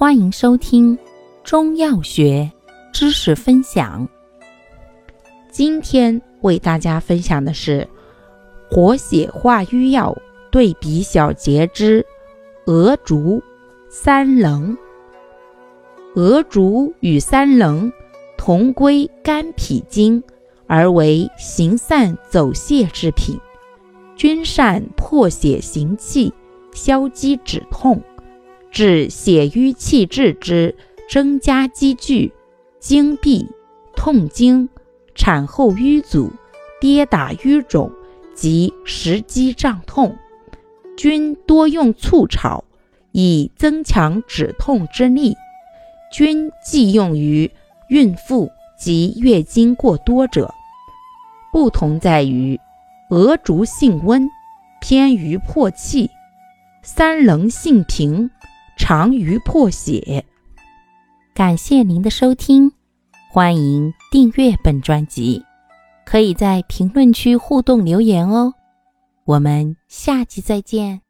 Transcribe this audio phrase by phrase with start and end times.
[0.00, 0.98] 欢迎收听
[1.44, 2.50] 中药学
[2.90, 4.08] 知识分享。
[5.52, 7.86] 今天为大家分享的是
[8.70, 10.16] 活血化瘀药
[10.50, 12.02] 对比小节之
[12.64, 13.42] 鹅竹、
[13.90, 14.74] 三棱。
[16.14, 17.92] 鹅竹与三棱
[18.38, 20.22] 同归肝脾经，
[20.66, 23.38] 而为行散走泄之品，
[24.16, 26.32] 均善破血行气、
[26.72, 28.02] 消积止痛。
[28.70, 30.76] 治血瘀气滞之
[31.10, 32.32] 增加积聚、
[32.78, 33.46] 经闭、
[33.96, 34.68] 痛经、
[35.14, 36.32] 产后瘀阻、
[36.80, 37.90] 跌打瘀肿
[38.34, 40.16] 及食积胀痛，
[40.96, 42.64] 均多用醋炒，
[43.12, 45.36] 以增强止痛之力。
[46.12, 47.50] 均忌用于
[47.88, 50.52] 孕妇及月经过多者。
[51.52, 52.58] 不同在于，
[53.10, 54.28] 鹅竹性温，
[54.80, 56.08] 偏于破气；
[56.82, 58.30] 三棱性平。
[58.90, 60.24] 长于破血。
[61.32, 62.72] 感谢您的收听，
[63.30, 65.40] 欢迎订阅本专辑，
[66.04, 68.52] 可以在评论区互动留言哦。
[69.26, 71.02] 我们下期再见。